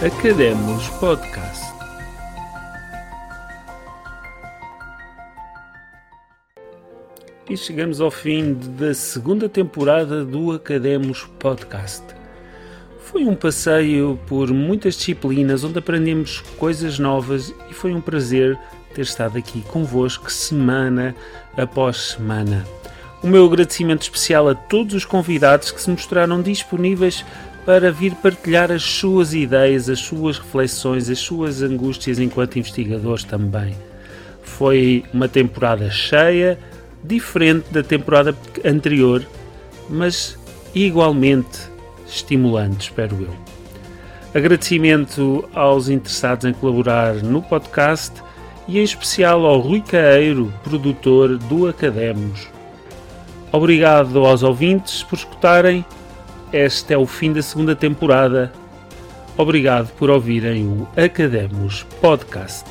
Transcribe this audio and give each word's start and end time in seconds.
Academos 0.00 0.88
Podcast. 1.00 1.74
E 7.50 7.56
chegamos 7.56 8.00
ao 8.00 8.08
fim 8.08 8.54
da 8.78 8.94
segunda 8.94 9.48
temporada 9.48 10.24
do 10.24 10.52
Academos 10.52 11.24
Podcast. 11.40 12.04
Foi 13.00 13.24
um 13.24 13.34
passeio 13.34 14.16
por 14.28 14.52
muitas 14.52 14.94
disciplinas 14.94 15.64
onde 15.64 15.80
aprendemos 15.80 16.42
coisas 16.56 17.00
novas 17.00 17.52
e 17.68 17.74
foi 17.74 17.92
um 17.92 18.00
prazer 18.00 18.56
ter 18.94 19.02
estado 19.02 19.36
aqui 19.36 19.62
convosco 19.62 20.30
semana 20.30 21.12
após 21.56 22.12
semana. 22.12 22.64
O 23.20 23.26
meu 23.26 23.44
agradecimento 23.44 24.02
especial 24.02 24.48
a 24.48 24.54
todos 24.54 24.94
os 24.94 25.04
convidados 25.04 25.72
que 25.72 25.82
se 25.82 25.90
mostraram 25.90 26.40
disponíveis 26.40 27.24
para 27.68 27.92
vir 27.92 28.14
partilhar 28.14 28.72
as 28.72 28.82
suas 28.82 29.34
ideias, 29.34 29.90
as 29.90 29.98
suas 29.98 30.38
reflexões, 30.38 31.10
as 31.10 31.18
suas 31.18 31.60
angústias 31.60 32.18
enquanto 32.18 32.58
investigadores 32.58 33.24
também. 33.24 33.76
Foi 34.40 35.04
uma 35.12 35.28
temporada 35.28 35.90
cheia, 35.90 36.58
diferente 37.04 37.70
da 37.70 37.82
temporada 37.82 38.34
anterior, 38.64 39.22
mas 39.86 40.38
igualmente 40.74 41.68
estimulante, 42.08 42.88
espero 42.88 43.14
eu. 43.20 43.36
Agradecimento 44.34 45.46
aos 45.52 45.90
interessados 45.90 46.46
em 46.46 46.54
colaborar 46.54 47.16
no 47.16 47.42
podcast 47.42 48.22
e 48.66 48.78
em 48.78 48.82
especial 48.82 49.44
ao 49.44 49.60
Rui 49.60 49.82
Caeiro, 49.82 50.50
produtor 50.64 51.36
do 51.36 51.68
Academos. 51.68 52.48
Obrigado 53.52 54.24
aos 54.24 54.42
ouvintes 54.42 55.02
por 55.02 55.16
escutarem. 55.18 55.84
Este 56.52 56.94
é 56.94 56.98
o 56.98 57.04
fim 57.06 57.32
da 57.32 57.42
segunda 57.42 57.76
temporada. 57.76 58.50
Obrigado 59.36 59.92
por 59.98 60.08
ouvirem 60.08 60.66
o 60.66 60.88
Academos 60.96 61.82
Podcast. 62.00 62.64